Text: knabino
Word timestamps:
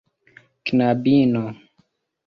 knabino 0.65 1.43